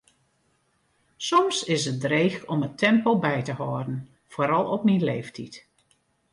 [1.25, 3.97] Soms is it dreech om it tempo by te hâlden,
[4.31, 5.55] foaral op myn leeftiid.